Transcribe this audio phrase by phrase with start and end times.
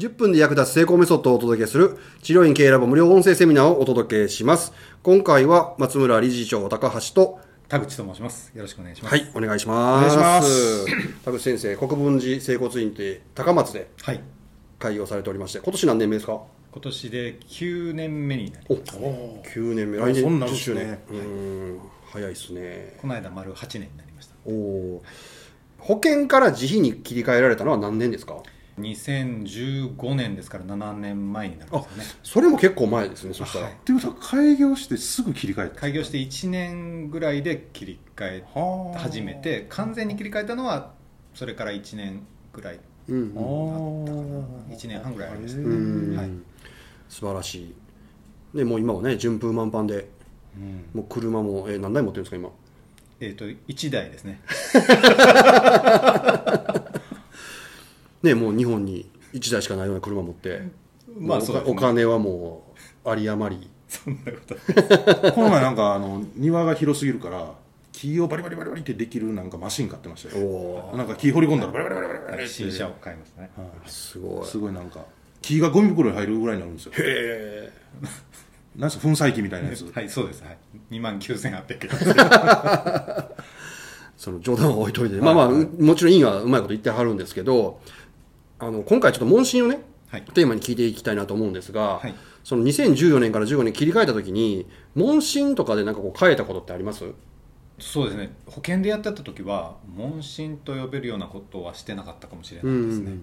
[0.00, 4.72] 10分で役立つ成功メソッドをお届けする治療院経営ラボ無料音声セミナーをお届けします。
[5.02, 7.38] 今回は松村理事長高橋と
[7.68, 8.50] 田口と申します。
[8.54, 9.14] よろしくお願いします。
[9.14, 10.06] はい、お願いします。
[10.06, 10.86] お願いします
[11.22, 14.20] 田口先生、国分寺整骨院って高松ではい。
[14.78, 16.40] 開業されておりまして、今年何年目ですか？
[16.72, 18.96] 今年で9年目になりお、ます。
[18.96, 19.98] 9年目。
[19.98, 20.86] あ来年そんなん10周年。
[20.86, 21.18] ですねうー
[21.74, 21.80] ん、
[22.10, 22.96] 早いですね。
[23.02, 24.34] この間丸8年になりました。
[24.46, 25.02] おお。
[25.78, 28.36] 保険から自費に切り替えられたのは何年ですか？
[28.80, 32.04] 2015年ですから7年前になるんですよね。
[32.22, 33.64] それも結構前ですね、そしたら。
[33.66, 40.92] はいっていうことは開業してすぐ切り替えた開業して1年ぐらいで切り替えはあ始めて、完全に切り替えたのは
[41.34, 43.44] それから1年ぐらい、うんあうん。
[44.70, 45.68] ー1年半ぐらいありましたへね。
[45.68, 46.30] うんはい
[47.08, 47.74] 素晴らしい。
[48.56, 50.08] で、もう今はね、順風満帆で、
[50.56, 52.50] うんもう車も、えー何台持ってるんですか、今？
[53.20, 54.40] えっ、と、1台ですね。
[58.22, 60.62] ね、もう日本に1台しかないような車持って、
[61.18, 62.74] まあねお金はも
[63.04, 63.70] う有り余り。
[63.88, 64.54] そんなこと。
[65.32, 67.52] この前なんかあの庭が広すぎるから
[67.92, 70.46] 木をバリバリバリバリってできるなんかマシン買ってましたおよ
[70.92, 73.50] おなんか木掘り込んだらバリバリバリバリバリって新車を買いましたね。
[73.56, 74.46] ー、すごい。
[74.46, 75.04] すごいなんか
[75.42, 77.72] 木がゴミ袋に入るぐらいになるんですよへえ。
[78.76, 80.44] なんすか粉砕機みたいなやつはい、そうです。
[80.44, 80.58] はい。
[80.92, 81.88] 2万9800
[83.18, 83.24] 円。
[84.16, 87.80] その冗談は置いといて、まあまあ、うもちろんいいはうまいこと言ってはるんですけど、
[88.60, 90.22] あの、今回ちょっと問診をね、はい。
[90.34, 92.14] テーマに聞いていきたいなと思うんですが、はい。
[92.44, 97.04] その2014年から15年切り替えた時に、問診とかでなんかこう変えたことってあります？
[97.78, 98.32] そうですね。
[98.46, 103.22] 保険でやってた時は問診と呼べるようなことはしてなかったかもしれうないですね、ん。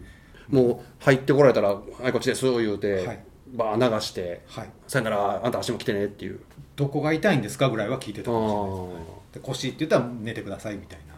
[0.50, 3.24] もう入ってこられたら、はい、こっちです、言うて、はい。
[3.54, 4.70] バー流して、はい。
[4.88, 6.40] さよなら、あんた足も来てねっていう。
[6.76, 9.34] どこが痛いんですかぐらいは聞いてたあかもしれないです、ー。
[9.36, 11.16] で腰って言ったら寝てくださいみたいな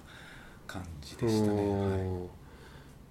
[0.67, 1.67] 感じでしたね、はい。
[1.69, 2.29] うん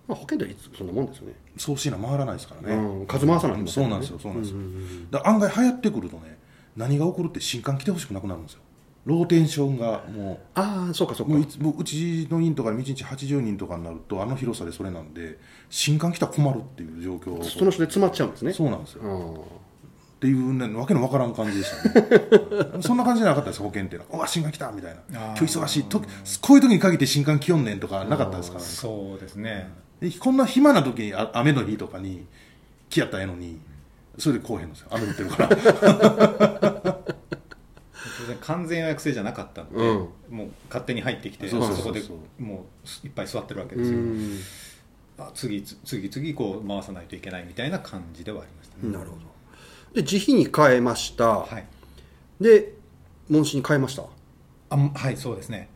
[0.09, 1.35] まあ、保険っていつそんなもんですよね。
[1.59, 3.71] 送信な回らないですからね、うん数回さないとね。
[3.71, 5.11] そうなんですよそうなんですよ、うんうんうん。
[5.11, 6.39] だ案外流行ってくるとね
[6.77, 8.61] 何が起こるって新刊来てほしくなくなるんですよ。
[9.05, 11.37] ローテンションがもああ、そうかそううか。
[11.37, 15.39] もういつもううちの院とかで1日80人とかになるとあの広さでそれなんで
[15.69, 18.53] 新刊来たら困るっていう状況その人で詰まっちゃうんですね。
[18.53, 19.03] そうなんですよ。
[19.03, 19.69] うん
[20.19, 22.83] っていうねわけのわからん感じでしたね。
[22.83, 25.27] そんな感じじゃなかったです保険っていうのはうわ新刊来たみたいな。
[25.27, 25.85] 今日忙しい。
[25.85, 28.61] とこういう時に限って新刊来よんねんとかなかったですから。
[28.61, 29.71] ねそうですね。
[29.87, 29.88] で
[30.21, 32.25] こんな暇な時にあ雨の日とかに
[32.89, 33.59] 来やったらええのに
[34.19, 34.89] それでこうへんのですよ。
[34.93, 35.49] 雨降ってるから。
[35.49, 37.09] 当
[38.29, 40.09] 然完全予約制じゃなかったんで、うん。
[40.31, 42.03] もう勝手に入ってきてそこで
[42.39, 42.67] も
[43.05, 44.39] ういっぱい座ってるわけうですよ、ん。
[45.19, 49.23] あ次次々こう回さないといけないみたいな感じではありましたね、なるほど。
[49.95, 51.29] で、自費に変えました。
[51.41, 51.67] はい。
[52.41, 52.75] で、
[53.29, 54.05] 問診に変えました？
[54.71, 55.69] あんはいそうですね。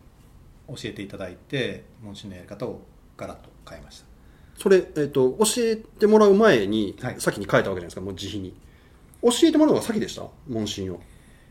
[0.68, 2.80] 教えていただいて問診のやり方を
[3.16, 4.06] ガラッと変えました
[4.62, 7.16] それ、えっ、と、教えてもらう前に、はい。
[7.18, 8.54] 先に変えたわけじゃないですか、もう自費に。
[9.22, 10.24] 教えてもらうのが先でした？
[10.48, 11.00] 問診を。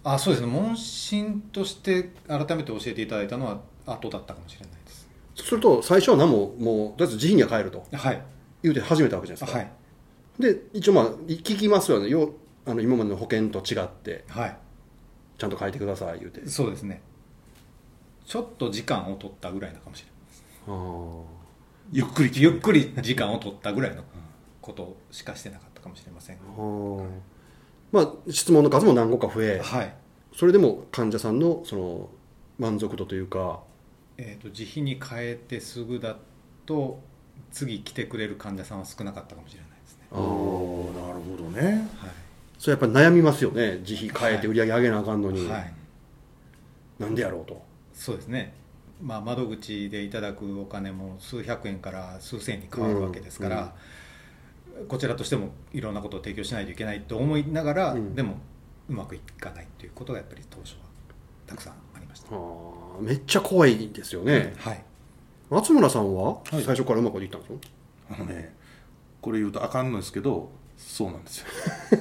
[0.04, 0.50] あそうですね。
[0.50, 5.10] 問診として改めて教えていただいたのは後だったかもしれないです。
[5.36, 7.86] すると、最初は何も、もう、とりあえず自費には変えると。
[7.92, 8.24] はい。
[8.64, 9.58] 言うて始めたわけじゃないですか。
[9.60, 9.72] はい。
[10.42, 12.08] で、一応まあ、聞きますよね。
[12.08, 12.34] よ
[12.66, 14.58] あの今までの保険と違って、はい。
[15.38, 16.48] ちゃんと変えてください、言うて。
[16.48, 17.02] そうですね。
[18.26, 20.06] ちょっと時間を取ったぐらいなのかもし
[20.68, 21.41] れないあー
[21.92, 24.04] ゆっくりゆっくり時間を取ったぐらいの
[24.62, 26.38] ことしかしてなかったかもしれません。
[26.38, 26.40] あ。
[26.58, 27.10] ー
[27.92, 29.94] まあ、質問の数も何個か増え、はい。
[30.34, 32.10] それでも患者さんのその
[32.58, 33.60] 満足度というか、
[34.18, 36.16] えー、と自費に変えてすぐだ
[36.66, 37.02] と
[37.52, 40.08] 次来てくれる患者さんは少なかったかもしれないですね。
[40.12, 41.90] ああなるほどね。
[41.98, 42.12] はい。
[42.58, 45.74] それやっぱり悩みますよね、自費変えて売り上げ上げなあかんのに、はい、
[47.00, 47.62] なんでやろうと。
[47.94, 48.54] そうですね、
[49.02, 53.74] まあ、窓口でいただくお金も数百円から数千円に変わるわけですから、
[54.88, 58.16] こちらとしてもいろんなことを提供しないといけないと思いながら、うん。
[58.16, 58.36] でも
[58.90, 60.78] うまくいかないということがやっぱり当初は
[61.48, 64.54] たくさんありました、あーめっちゃ怖いですよね。
[64.58, 64.84] はい。
[65.50, 66.34] 松村さんは？
[66.34, 66.62] はい。
[66.64, 67.60] 最初からうまくいったんですよ、
[68.12, 68.54] あのね
[69.22, 71.46] これ言うとあかんのですけどそうなんですよ。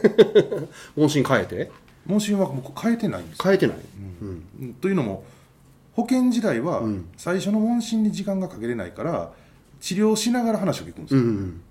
[0.96, 1.70] 問診変えて？
[2.06, 3.44] 問診は僕変えてないんですよ。
[3.44, 3.76] 変えてない、
[4.20, 4.44] うん。
[4.60, 4.74] うん。
[4.74, 5.24] というのも
[6.00, 7.08] 保険時代はうん。
[7.16, 9.32] 最初の問診に時間がかけれないから
[9.80, 11.62] 治療しながら話を聞くんですよ、うんうん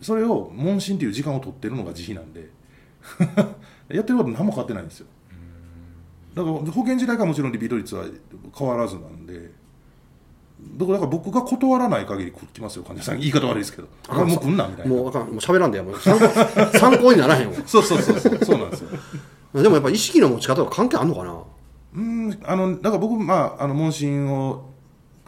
[0.00, 2.48] それを問診という時間を取ってるのが自費なんで。
[3.92, 5.06] やってること何も変わってないんですよ。
[6.34, 8.04] だから保険時代からもちろんリピート率は
[8.56, 9.50] 変わらずなんで。
[10.76, 13.18] だから僕が断らない限り来ますよ患者さん。
[13.18, 13.88] 言い方悪いですけど。
[14.08, 14.94] あもう来んなみたいな。
[14.94, 15.26] もうあかん。
[15.26, 17.54] もう喋らんでやもう参考参考にならへんわ。
[17.66, 18.44] そうそうそうそう。
[18.44, 18.90] そうなんですよ。
[19.62, 21.42] でもやっぱ意識の持ち方は関係あんのかな？
[21.94, 24.68] うんあのだから僕まああの問診を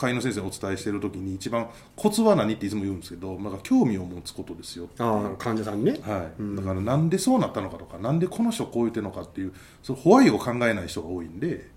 [0.01, 4.89] 会員の先生にお伝えしてる時に一番コツは何っていつも言うんですけど、まあ、興味を持つことですよ。
[4.99, 6.01] ああ患者さんにね。
[6.03, 9.53] はい、だからなんでそうなったのかとかなんでこの人こう言ってるのかっていう
[9.83, 11.69] そのホワイを考えない人が多いんで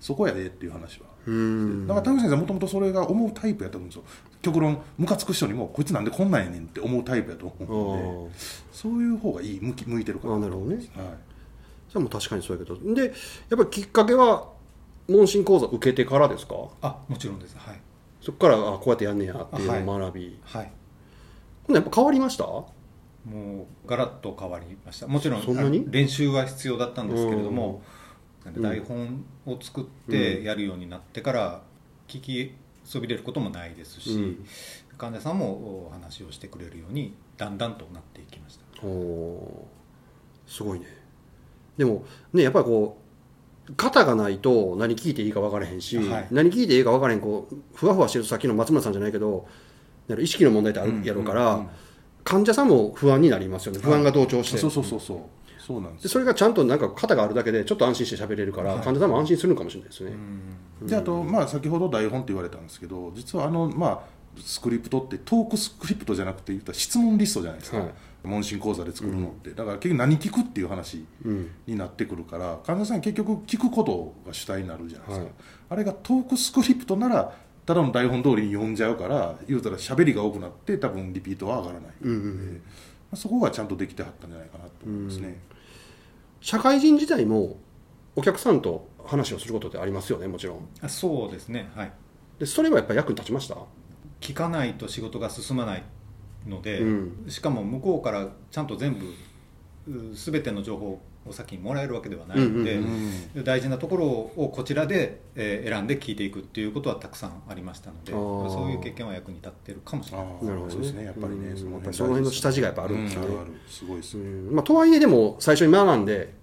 [0.00, 1.06] そこやでっていう話は。
[1.26, 1.86] うん。
[1.86, 4.02] だから田口先生はもともとそれが思うタイプやと思うんですよ。
[4.42, 8.34] 極論ムカつく人にもこいつなんでこんなんやねんって思うタイプやと思うので
[8.72, 10.76] そういう方がいい向き向いてるかああなるほどね。
[10.76, 11.27] はい
[11.88, 12.94] じゃあもう確かにそうやけど。
[12.94, 13.12] でやっ
[13.50, 14.48] ぱりきっかけは
[15.08, 16.54] 問診講座受けてからですか？
[16.82, 17.56] あもちろんです。
[17.56, 17.80] はい。
[18.20, 20.70] そこからあこうやってやんねやっていうのを学び、はい。
[21.66, 22.44] ほんならやっぱ変わりました？
[22.44, 22.66] も
[23.86, 25.06] うガラッと変わりました。
[25.06, 27.82] もちろん練習は必要だったんですけれども、
[28.46, 28.62] うん。
[28.62, 31.62] 台本を作ってやるようになってから
[32.06, 32.54] 聞き
[32.84, 34.46] そびれることもないですし、うん。
[34.96, 38.86] 患者さんもお話をしてくれるようにだんだんとなっていきました。
[38.86, 40.50] おー。
[40.50, 40.86] すごいね
[41.78, 42.04] でも
[42.34, 42.98] ねやっぱりこ
[43.70, 46.28] う型がないと何聞いていいか分からへんし、はい。
[46.30, 49.48] 何聞いていいか分からへんこうふわふわしてるさっきの松村さんじゃないけど
[50.18, 51.68] 意識の問題ってあるやろうから、うんうん
[52.24, 53.78] 患者さんも不安になりますよね。
[53.82, 55.18] 不安が同調して、そうそうそうそう。
[55.58, 56.02] そうなんです。
[56.02, 58.84] でそれがちゃんとなんか型があるだけでちょっと安心して喋れるから、はい。
[58.84, 60.12] 患者さんも安心するのかもしれないですね、
[60.82, 64.00] であと、まあ、先ほど台本って言われたんですけど実はあの、まあ、
[64.36, 67.88] スクリプトってトークスクリプトじゃなくて言ったら質問リストじゃないですか、はい。
[68.24, 71.50] 問診講座で作るのって、だから結局何聞くっていう話うん。
[71.66, 75.34] になってくるから患者さん結局聞くことが主体になるじゃないですか、はい。
[75.70, 77.34] あれがトークスクリプトなら
[77.66, 82.62] ただの台本通りに読んじゃうから言うたら喋りが多くなって多分リピートは上がらない、うんうん
[83.14, 85.40] そこがちゃんとできてはったんじゃないかなと思いますね、
[86.42, 87.56] 社会人時代も
[88.16, 90.68] お客さんと話をすることってありますよねもちろん。
[90.82, 91.70] あそうですね。
[91.74, 91.92] はい。
[92.38, 93.56] でそれはやっぱり役に立ちました？
[94.20, 95.82] 聞かないと仕事が進まない
[96.46, 97.24] ので、うん。
[97.28, 99.06] しかも向こうからちゃんと全部
[100.10, 102.84] う全ての情報を先にもらえるわけではないので、うん
[103.36, 110.26] うん大事なところをこちらで、えー選んで聞いていくっていうことはたくさんありましたのでそういう経験は役に立ってるかもしれない。
[110.26, 113.22] なるほどねそうですねやっぱりね、うんそのやっぱりその辺の下地がやっぱあるんですね。
[113.22, 114.54] うあるあるすごいですうね、ん。
[114.54, 116.34] まあ、とはいえでも最初に学んで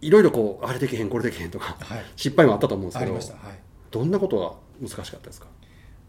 [0.00, 2.04] いろいろこうあれできへんこれできへんとかはい。
[2.16, 3.34] 失敗もあったと思うんですあけどりました。
[3.34, 3.58] はい。
[3.90, 4.38] どんなこと
[4.80, 5.46] が難しかったですか、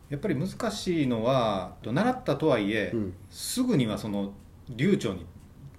[0.09, 3.13] やっぱり難しいのは習ったとはいえ、うん。
[3.29, 4.33] すぐにはその
[4.69, 5.25] 流暢に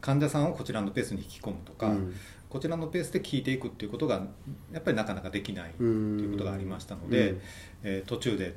[0.01, 2.15] 患者さんをこちらのペースに引き込むとか、うん。
[2.49, 4.23] こちらのペースで聞いていくっていうことが
[4.73, 7.41] やっぱりなかなかできないとうんいうことがありましたので、うん。
[7.85, 8.55] えー途中で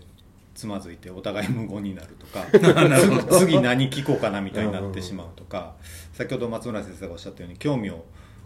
[0.56, 5.76] つまずいてお互い無言になるとか 次次何聞こうかなみたいになってしまうとか
[6.12, 8.04] 先ほど松村先生がおっしゃったように興味を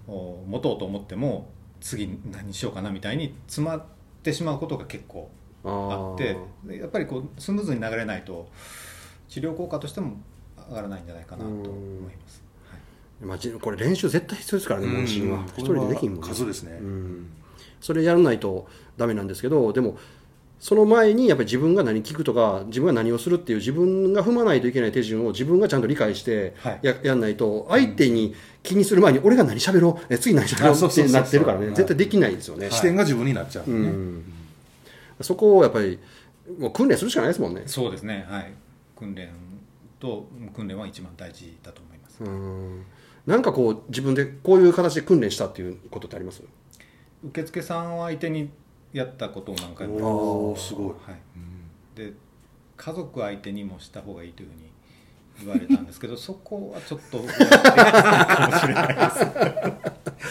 [0.07, 1.49] お持とうと思っても
[1.81, 3.83] 次何しようかなみたいに詰まっ
[4.21, 5.31] てしまうことが結構
[5.63, 8.50] あってでやっぱりこうスムーズに流れないと
[9.30, 10.18] 治療効果としても
[10.69, 12.44] 上がらないんじゃないかなと思います。
[12.69, 13.25] はい。
[13.25, 15.39] まあ、じこれ練習絶対必要ですからね問診は。
[15.39, 16.27] うん一人でできんもんね。
[16.27, 17.30] 数ですね、うん。
[17.80, 18.68] それやらないと
[18.98, 19.98] ダメなんですけどでも
[20.60, 26.80] その前にやっぱり自分が何聞くとか自分が何をするっていう自分が踏まないといけない手順を自分がちゃんと理解してはい。
[26.81, 30.13] や,、やんないと相手に気にする前に俺が何喋ろう？
[30.13, 30.92] え次何喋ろう？
[30.92, 31.68] ってなってるからね。
[31.68, 33.74] はい絶対できないですよね、視点が自分になっちゃう、ね。
[33.74, 34.24] うん
[35.21, 36.00] そこをやっぱり
[36.60, 37.63] もう訓練するしかないですもんね。
[37.65, 38.54] そうですね、はい、
[38.95, 39.30] 訓練
[40.00, 42.24] と訓練は一番大事だと思います。
[42.24, 42.86] うん。
[43.25, 46.44] なんかこう自分でこういう形で訓練したっていうことってあります？
[47.24, 48.50] 受付さんを相手に
[48.92, 50.50] やったことを何回も。
[50.51, 52.13] おーすごい、はい、で
[52.75, 54.71] 家族相手にもした方がいいというふうに
[55.45, 59.01] 言われたんですけど そこはちょっとやってないかもしれないで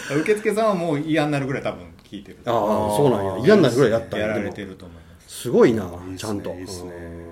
[0.05, 0.13] す。
[0.21, 3.45] 受付さんはもう嫌になるぐらい多分聞いてるああそうなんや。
[3.45, 4.27] 嫌になるぐらいやったんや。
[4.27, 5.41] られてると思います。
[5.41, 6.51] すごいなちゃんと。
[6.51, 6.91] いいっすね。
[6.91, 7.25] うん。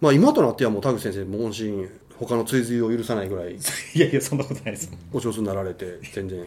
[0.00, 1.86] まあ今となってはもう田口先生問診
[2.18, 3.56] 他の追随を許さないぐらい。
[3.94, 4.90] いやいやそんなことないです。
[5.12, 6.40] お上手になられて全然。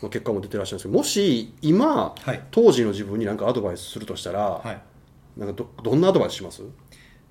[0.00, 2.40] まあ結果も出てらっしゃるんですけどもし今、はい。
[2.52, 4.80] 当時の自分に何かアドバイスするとしたら、はい。
[5.40, 6.62] なんかどどんなアドバイスします？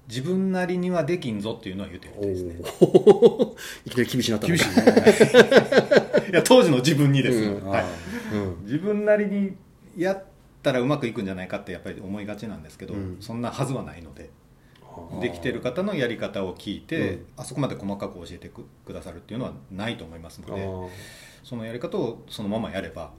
[0.10, 2.56] 自分なりにはできんぞっていうのは言っておるですね。
[2.82, 3.56] お
[3.88, 7.70] いきなり厳しいなった厳しいね、ねいや当時の自分にです、うん。
[7.70, 7.86] はい、
[8.34, 8.64] うん。
[8.64, 9.56] 自分なりに
[9.98, 10.24] やっ
[10.64, 13.18] たらうまくいくんじゃないかってやっぱり思いがちなんですけど、うん。
[13.20, 14.30] そんなはずはないので
[15.22, 17.26] できてる方のやり方を聞いて、うん。
[17.38, 20.68] あそこまで細かく教えてくくださるっていうのはないと思いますので
[21.44, 23.12] そのやり方をそのままやれば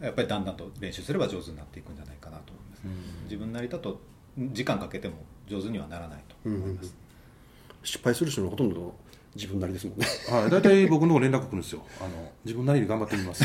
[0.00, 2.82] やっぱりだんだんと練習すれば上手になっていくんじゃないかなと思います、
[3.24, 4.00] 自分なりだと
[4.38, 5.16] 時間かけても
[5.48, 6.94] 上手にはならないと思います、
[7.82, 8.94] 失敗する人のほとんど
[9.34, 10.06] 自分なりですもんね。
[10.30, 11.82] はい、大体僕の方連絡来るんですよ。
[12.00, 12.10] あの
[12.44, 13.44] 自分なりに頑張ってみます。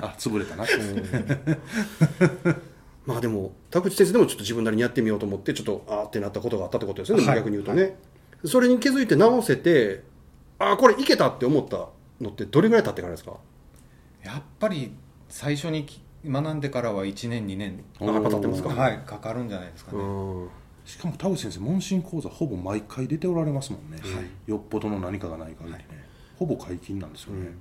[0.00, 0.64] あ潰れたな、
[3.06, 7.36] まあでも田口先生でもちょっと自分なりにやってみようと思ってちょっとあーってなったことがあったってことですよね、はい。
[7.36, 7.96] 逆に言うとね、
[8.44, 10.02] それに気づいて直せて
[10.58, 11.88] ああこれいけたって思った
[12.20, 13.32] のってどれぐらい経ってからですか？
[14.22, 14.92] やっぱり
[15.28, 17.84] 最初にき学んでからは1年2年。
[18.00, 18.68] あやっぱ経ってますか。
[18.70, 20.48] はいかかるんじゃないですかね、うん
[20.84, 24.50] しかも田口先生問診講座ほぼ毎回出ておられますもんね、はい。
[24.50, 25.86] よっぽどの何かがない限りね、
[26.38, 27.52] ほぼ解禁なんですよね、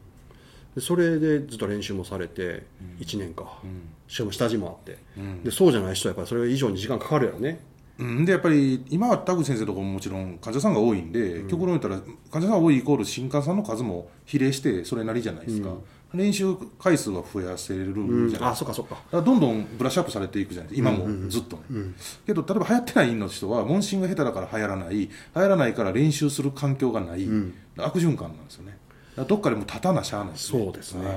[0.75, 2.63] でそれでずっと練習もされて
[3.00, 3.89] 1年か、うん。
[4.08, 5.44] しかも下地もあって、うん。
[5.44, 7.60] でそうじゃない人はやっぱりそれ以上に時間かかるやろね。
[8.00, 12.01] うん、でやっぱり今は田口先生とかももちろん患者さんが多いんで、極論言ったら
[12.32, 15.70] 患者さんが多いイコール新患さんの数も比例してそれなりじゃないですか、
[16.13, 18.29] 練習回数は増やせるじゃない？
[18.29, 19.22] ですか、あそっかそっか。
[19.22, 20.89] どんどんブラッシュアップされていくじゃないですか。
[20.89, 21.63] 今もずっとね、
[22.25, 27.27] けど例えば流行ってないの人は問診が下手だから流行らない流行らないから練習する環境がない、
[27.77, 28.77] 悪循環なんですよね。
[29.27, 30.39] どっかでもう立たなしゃあないね。
[30.39, 31.05] そうですね。
[31.08, 31.15] はい。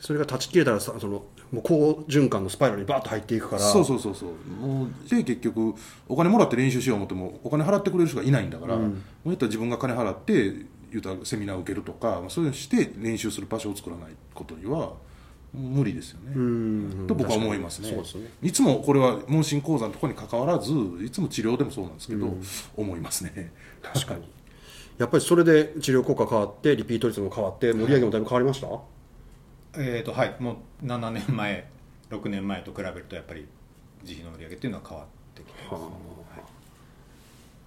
[0.00, 3.62] それが断ち切れたらさそのもう好循環のスパイラルにバーッと入っていくから。
[3.62, 4.30] そうそうそうそう。
[4.50, 5.74] もうで結局
[6.08, 8.92] お金もらって練習しよう思ってもお金払ってくれる人がいないんだから、もう
[9.26, 14.92] 言ったら自分が金払って言うたらセミナーを受けるとかまあそういうのして練習する場所を作らないことには
[15.52, 17.90] 無理ですよね、うんと僕は思いますね。
[17.90, 18.02] ね。
[18.40, 20.72] いつもこれは問診講座のところに関わらず
[21.04, 22.34] いつも治療でもそうなんですけど、
[22.74, 23.52] 思いますね。
[23.82, 24.26] 確かに。
[24.98, 28.68] やっぱりそれで治療効果変わってリピート率も変わって盛り上げもだいぶ変わりました、
[29.74, 30.36] えーとはい。
[30.38, 31.68] もう7年前
[32.10, 33.46] 6年前と比べるとやっぱり
[34.02, 35.82] 自費の売り上げっていうのは変わってきてます、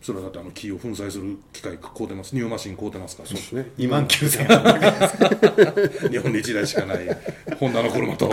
[0.05, 2.35] それはだってあの木を粉砕する機械買うてます。
[2.35, 3.29] ニューマシン買うてますから。
[3.29, 3.71] そうですね。
[3.79, 4.41] 2万9000
[6.05, 6.11] 円。
[6.13, 7.17] 日本で1台しかない
[7.59, 8.29] ホンダの車と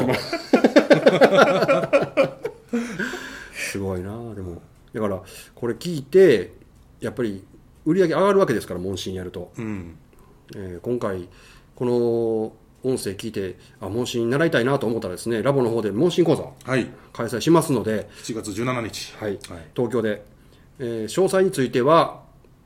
[3.55, 4.11] すごいな。
[4.35, 4.61] でも
[4.93, 5.23] だから
[5.55, 6.53] これ聞いて
[7.01, 7.43] やっぱり
[7.87, 9.97] 売り上げ上がるわけですから問診やると、うん。
[10.55, 11.27] えー今回
[11.75, 12.53] この
[12.85, 16.87] 音声聞いてあ問診習いたいなと思ったらですねラボの方で問診講座はい。
[17.13, 19.15] 開催しますので、7月17日。
[19.17, 19.31] はい。
[19.31, 19.41] はい。
[19.75, 20.23] 東京で、
[20.79, 22.23] えー詳細については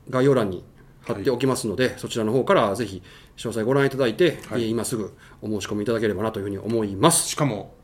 [0.09, 0.63] 概要欄に
[1.01, 3.01] 貼っておきますので、そちらの方からぜひ
[3.37, 4.63] 詳細ご覧いただいて、はい。
[4.63, 7.27] えー今すぐお申し込みいただければなというふうに思います。
[7.29, 7.75] しかも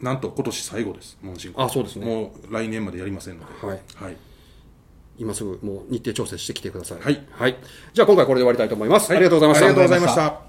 [0.00, 1.18] なんと今年最後です。
[1.22, 2.06] 問診あそうですね。
[2.06, 3.66] もう来年までやりませんので。
[3.66, 3.80] はい。
[3.94, 4.16] はい、
[5.18, 6.98] 今すぐもう日程調整してきてください。
[7.00, 7.56] はい、
[7.92, 9.66] じゃあ今回これで終わりたいと思います、ありがとうございました。
[9.66, 10.42] ありがとうございました